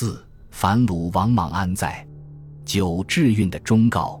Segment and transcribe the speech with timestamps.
[0.00, 0.18] 四
[0.50, 2.08] 反鲁王莽安在？
[2.64, 4.18] 九智运的忠告。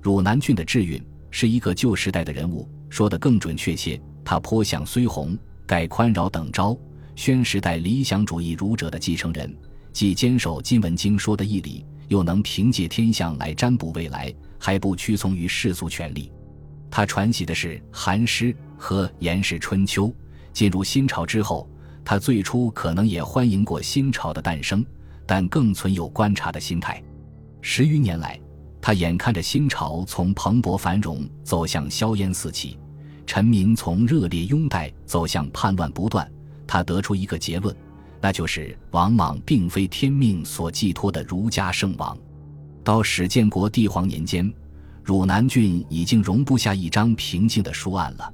[0.00, 6.76] 汝南郡的智运是一个旧时代的人物，说的更准确些，他颇像崔洪、盖宽饶等昭
[7.14, 9.56] 宣时代理想主义儒者的继承人，
[9.92, 16.32] 既坚守金文经说的义理，又能凭借天象来占卜未来，还不屈从于世俗权力。
[16.90, 20.12] 他传习的是韩诗和颜氏春秋。
[20.52, 21.70] 进入新朝之后，
[22.04, 24.84] 他最初可能也欢迎过新朝的诞生，
[25.26, 27.02] 但更存有观察的心态。
[27.60, 28.40] 十余年来，
[28.80, 32.78] 他眼看着新朝从蓬勃繁荣走向硝烟四起，
[33.26, 36.30] 臣民从热烈拥戴走向叛乱不断。
[36.66, 37.74] 他得出一个结论，
[38.20, 42.16] 那就是王莽并非天命所寄托的儒家圣王。
[42.82, 44.52] 到始建国帝皇年间。
[45.04, 48.32] 汝南郡已经容不下一张平静的书案了。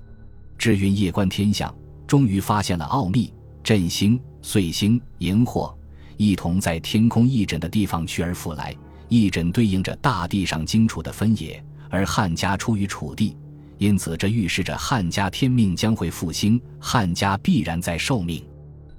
[0.59, 1.75] 智云夜观天象，
[2.07, 3.33] 终于发现了奥秘：
[3.63, 5.75] 振星、岁星、荧惑，
[6.19, 8.77] 一同在天空一枕的地方去而复来。
[9.09, 13.35] 一枕对应着大地上荆楚的分野，而汉家出于楚地，
[13.79, 18.45] 因此这预示着汉家天命将会复兴，汉家必然在受命。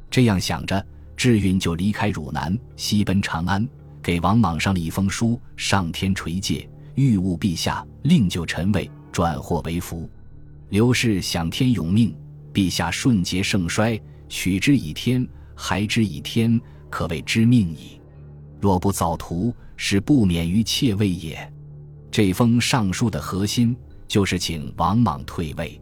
[0.10, 0.84] 这样想着，
[1.16, 3.68] 智运就离开汝南，西奔长安，
[4.02, 6.68] 给王莽上了一封书，上天垂戒。
[6.96, 10.10] 欲务陛下，令就臣位，转祸为福。
[10.70, 12.16] 刘氏享天永命，
[12.52, 18.00] 陛下顺节盛衰，取之以天，还之以天，可谓知命矣。
[18.60, 21.54] 若不早图，是不免于窃位也。
[22.12, 23.76] 这封上书的核心
[24.08, 25.80] 就是请王莽退位，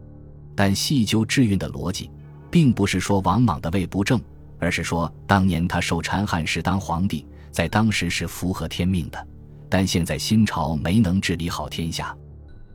[0.54, 2.12] 但细究智运的逻辑，
[2.52, 4.22] 并不是说王莽的位不正，
[4.60, 9.28] 而是说当年他受禅汉时当皇帝，在当时是符合天命的。
[9.70, 12.16] 但现在新朝没能治理好天下，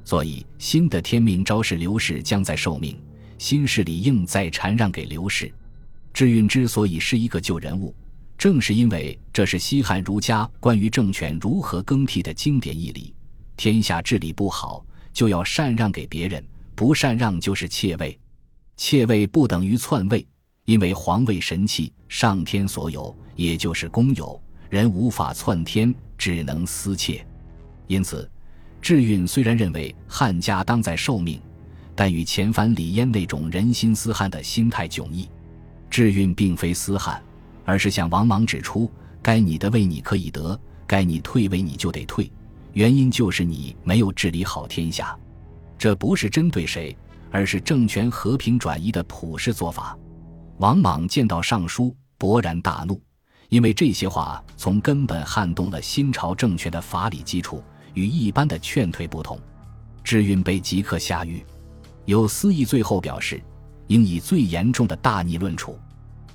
[0.05, 3.01] 所以新的天命昭示刘氏将在受命，
[3.39, 5.53] 新势力应再禅让给刘氏。
[6.13, 7.95] 智运之所以是一个旧人物，
[8.43, 13.15] 正是因为这是西汉儒家关于政权如何更替的经典义理。
[13.57, 18.19] 天下治理不好，就要禅让给别人，不禅让就是窃位。
[18.77, 20.27] 窃位不等于篡位，
[20.65, 25.95] 因为皇位神器，上天所有，也就是公有，人无法篡天。
[26.19, 27.25] 只能私窃，
[27.87, 28.29] 因此，
[28.81, 31.41] 智运虽然认为汉家当在受命，
[31.95, 35.29] 但与前番李嫣那种人心思汉的心态迥异。
[35.89, 37.23] 智运并非思汉，
[37.65, 38.91] 而是向王莽指出：
[39.21, 42.31] 该你的位你可以得，该你退位你就得退，
[42.73, 45.17] 原因就是你没有治理好天下。
[45.79, 46.97] 这不是针对谁，
[47.31, 49.97] 而是政权和平转移的普世做法。
[50.59, 53.01] 王莽见到上书，勃然大怒。
[53.49, 57.63] 因为这些话从根本撼动了新朝政权的法理基础，
[57.93, 59.39] 与一般的劝退不同。
[60.03, 61.45] 智运被即刻下狱，
[62.07, 63.43] 有司仪最后表示，
[63.89, 65.79] 应以最严重的大逆论处。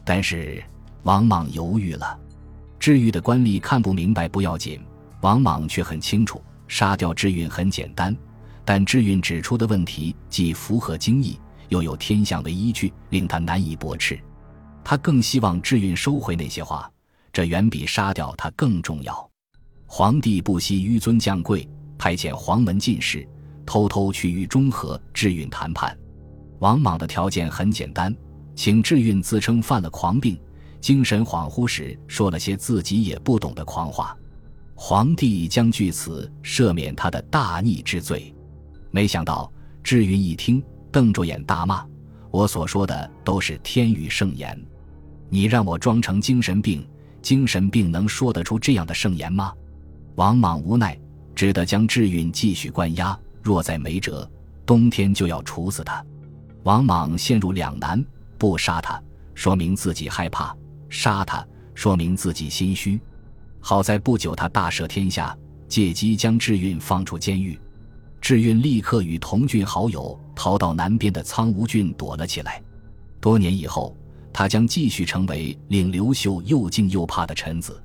[0.05, 0.63] 但是
[1.03, 2.17] 王莽犹豫了。
[2.79, 4.79] 智狱的官吏看不明白不要紧，
[5.21, 8.15] 王莽却很清楚，杀掉智运很简单。
[8.63, 14.19] 但智运指出的问题既符合经义，又有天象为依据，令他难以驳斥。
[14.83, 16.89] 他更希望智运收回那些话。
[17.33, 19.29] 这远比杀掉他更重要。
[19.85, 23.27] 皇帝不惜纡尊降贵，派遣黄门进士
[23.65, 25.95] 偷偷去与中和、智运谈判。
[26.59, 28.15] 王莽的条件很简单，
[28.55, 30.39] 请智运自称犯了狂病，
[30.79, 34.15] 精神恍惚时说了些自己也不懂的狂话，
[34.75, 38.33] 皇帝将据此赦免他的大逆之罪。
[38.91, 39.51] 没想到
[39.83, 41.85] 智运一听，瞪着眼大骂
[42.31, 44.59] ：“我所说的都是天语圣言，
[45.29, 46.87] 你让我装成精神病。”
[47.19, 49.51] 精神病能说得出这样的圣言吗？
[50.15, 50.97] 王莽无奈，
[51.35, 53.19] 只得将智运继续关押。
[53.43, 54.29] 若再没辙，
[54.65, 56.01] 冬天就要处死他。
[56.63, 58.01] 王莽陷入两难：
[58.37, 59.01] 不杀他，
[59.33, 60.55] 说明自己害怕；
[60.89, 62.99] 杀他，说明自己心虚。
[63.59, 65.37] 好在不久，他大赦天下，
[65.67, 67.59] 借机将智运放出监狱。
[68.21, 72.61] 智运立刻与同郡好友逃到南边的苍梧郡躲了起来。
[73.19, 73.95] 多年以后。
[74.33, 77.81] 他将继续成为令刘秀又敬又怕的臣子。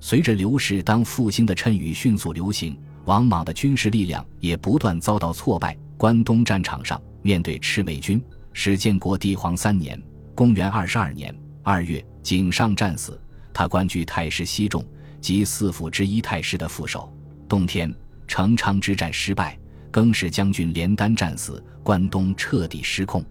[0.00, 5.78] 随着刘氏当复兴的谶语迅速流行，王莽的军事力量也不断遭到挫败。
[5.96, 8.20] 关东战场上，面对赤眉军，
[8.52, 9.96] 史建国帝皇三年
[10.34, 11.32] （公元二十二年）
[11.64, 13.18] 二月，井上战死。
[13.52, 14.84] 他官居太师西仲
[15.20, 17.10] 及四府之一太师的副手。
[17.48, 17.92] 冬天，
[18.28, 19.58] 成昌之战失败，
[19.90, 23.24] 更始将军连丹战死，关东彻底失控。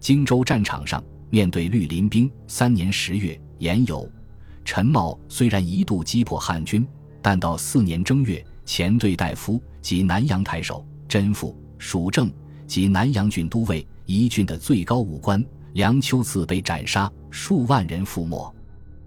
[0.00, 1.02] 荆州战场上。
[1.30, 4.10] 面对绿林兵，三年十月，严有、
[4.64, 6.88] 陈茂虽然一度击破汉军，
[7.20, 12.32] 但到四年正月，前队大夫及南阳太守甄父、蜀正
[12.66, 15.44] 及南阳郡都尉一郡的最高武官
[15.74, 18.54] 梁丘赐被斩杀，数万人覆没。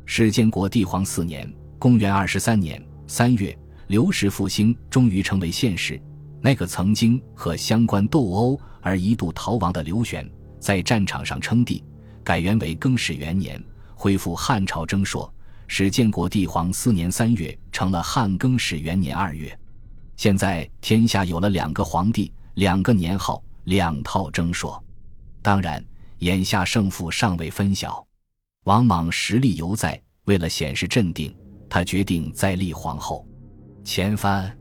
[0.06, 6.02] 史建国帝皇四年（公元二十三年）三月，刘氏复兴终于成为现实。
[6.42, 10.30] 那个曾经和相关斗殴而一度逃亡的刘玄，
[10.60, 11.84] 在战场上称帝，
[12.24, 13.64] 改元为更始元年，
[13.96, 15.32] 恢复汉朝征朔。
[15.68, 19.58] 史建国帝皇四年三月，成了汉更始元年二月。
[20.18, 24.84] 现在天下有了两个皇帝，两个年号，两套征朔。
[25.42, 25.84] 当然，
[26.22, 28.06] 眼下胜负尚未分晓。
[28.66, 31.36] 王莽实力犹在，为了显示镇定，
[31.68, 33.28] 他决定再立皇后。
[33.84, 34.56] 前番。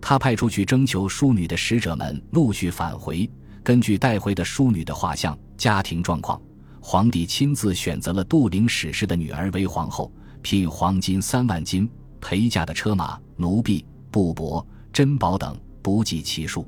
[0.00, 3.28] 他派出去征求淑女的使者们陆续返回，
[3.62, 6.40] 根据带回的淑女的画像、家庭状况，
[6.80, 11.88] 皇帝亲自选择了杜陵史氏的女儿为皇后，聘黄金三万斤，
[12.20, 16.66] 陪嫁的车马、奴婢、布帛、珍宝等不计其数。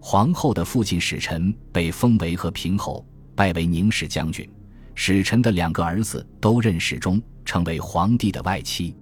[0.00, 4.48] 皇后的父亲使臣被封为和平侯，拜为宁氏将军。
[4.94, 8.94] 使臣的两个儿子都任侍中，成为皇帝的外戚。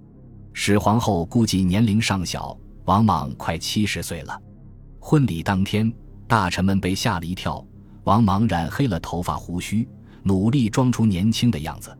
[0.51, 2.57] 始皇后估计年龄尚小。
[2.85, 4.37] 王莽快七十岁了，
[4.99, 5.89] 婚礼当天，
[6.27, 7.65] 大臣们被吓了一跳。
[8.03, 9.87] 王莽染黑了头发胡须，
[10.21, 11.97] 努力装出年轻的样子。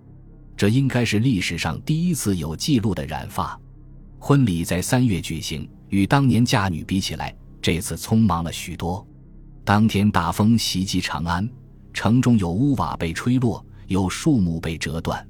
[0.57, 3.57] 这应该是历史上第一次有记录的染发。
[4.19, 9.05] 婚礼在三月举行，与当年嫁女比起来，这次匆忙了许多。
[9.63, 11.49] 当天大风袭击长安，
[11.93, 15.25] 城中有屋瓦被吹落，有树木被折断。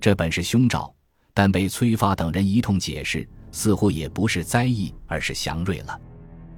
[0.00, 0.94] 这本是凶兆，
[1.34, 3.28] 但被崔发等人一通解释。
[3.52, 5.98] 似乎也不是灾异，而是祥瑞了。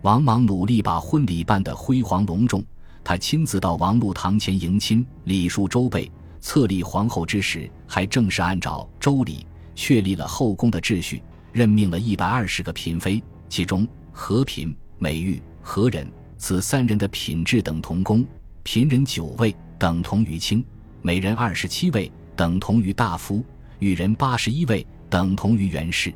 [0.03, 2.65] 王莽努力把婚礼办得辉煌隆重，
[3.05, 6.11] 他亲自到王禄堂前迎亲，礼数周备。
[6.41, 9.47] 册立皇后之时，还正式按照周礼
[9.77, 11.23] 确立了后宫的秩序，
[11.53, 18.27] 任命了一百二十个嫔妃，其中和嫔、美玉、和人此三人的品质等同宫，
[18.71, 20.63] 嫔人九位，等同于卿；
[21.01, 23.43] 美人二十七位，等同于大夫；
[23.79, 26.13] 玉人八十一位，等同于元氏。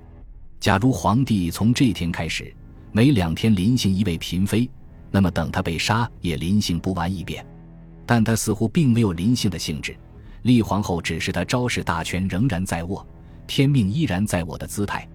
[0.61, 2.55] 假如皇帝从这天开始
[2.93, 4.69] 每两天临幸一位嫔妃，
[5.11, 7.43] 那么等他被杀也临幸不完一遍。
[8.05, 9.97] 但他似乎并没有临幸的兴致，
[10.43, 13.07] 立皇后只是他招式大权仍然在握，
[13.47, 15.09] 天命依然在我的姿态。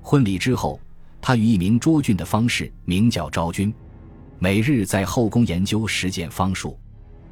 [0.00, 0.80] 婚礼之后，
[1.20, 3.74] 他与一名捉郡的方士名叫昭君，
[4.38, 6.78] 每日在后宫研究实践方术。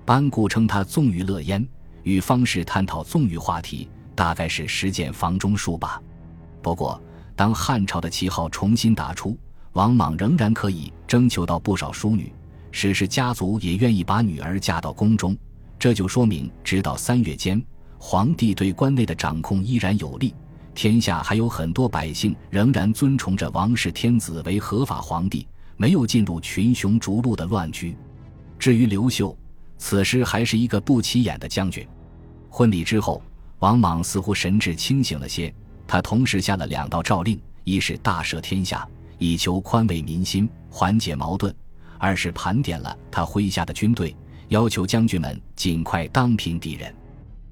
[0.05, 1.67] 班固称他纵欲乐焉，
[2.03, 6.01] 与方士探讨纵欲话题，大概是实践房中术吧。
[6.63, 7.01] 不过。
[7.39, 9.39] 当汉朝的旗号重新打出，
[9.75, 12.33] 王莽仍然可以征求到不少淑女，
[12.71, 15.37] 史氏家族也愿意把女儿嫁到宫中，
[15.79, 17.63] 这就说明，直到三月间，
[17.99, 20.35] 皇帝对关内的掌控依然有力，
[20.75, 27.97] 天下还有很多百姓仍然尊崇着王室天子为合法皇帝，没有进入群雄逐鹿的乱局。
[28.59, 29.37] 至于刘秀，
[29.79, 31.87] 此时还是一个不起眼的将军。
[32.49, 33.23] 婚礼之后，
[33.59, 35.53] 王莽似乎神志清醒了些。
[35.87, 38.89] 他同时下了两道诏令：一是大赦天下，
[39.19, 41.53] 以求宽慰民心，缓解矛盾；
[41.99, 44.17] 二是盘点了他麾下的军队，
[44.49, 46.93] 要求将军们尽快当平敌人。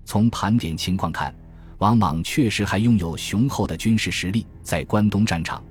[0.04, 1.34] 从盘点情况看，
[1.78, 4.46] 王莽确实还拥有雄厚的军事实力。
[4.62, 5.62] 在关东战场，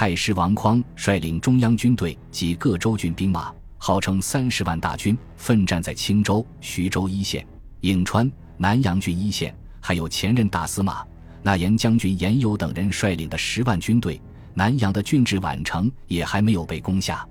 [0.00, 7.44] 太师王匡率领中央军队及各州郡兵马，号称三十万大军，奋战在青州、徐州一线、
[7.80, 11.04] 颍川、南阳郡一线，还有前任大司马。
[11.42, 14.22] 那严将军严尤等人率领的十万军队，
[14.54, 17.26] 南阳的郡治宛城也还没有被攻下，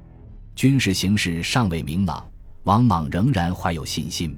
[0.53, 2.29] 军事形势尚未明朗，
[2.63, 4.37] 王莽仍然怀有信心。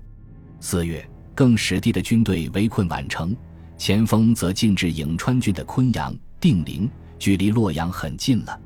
[0.60, 3.36] 四月，更始帝的军队围困宛城，
[3.76, 6.88] 前锋则进至颍川郡的昆阳、定陵，
[7.20, 8.60] 距离洛阳很近了。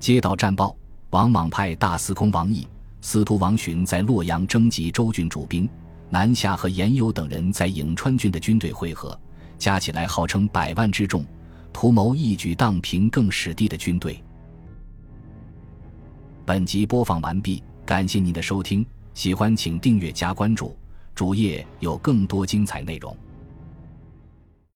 [0.00, 0.74] 接到战报，
[1.10, 2.66] 王莽派大司空王毅、
[3.02, 5.68] 司徒王寻在洛阳征集州郡主兵，
[6.08, 9.16] 南下和严尤等人在颍川郡的军队会合。
[9.58, 11.22] 加起来号称百万之众，
[11.70, 14.24] 图谋一举荡平更始帝的军队。
[16.46, 20.74] 本集播放完毕，感谢您的收听，喜欢请订阅加关注，
[21.14, 23.14] 主页有更多精彩内容。